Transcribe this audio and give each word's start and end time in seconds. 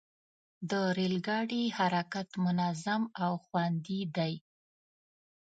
د 0.69 0.71
ریل 0.97 1.15
ګاډي 1.27 1.63
حرکت 1.77 2.29
منظم 2.43 3.01
او 3.23 3.31
خوندي 3.45 4.01
دی. 4.17 4.33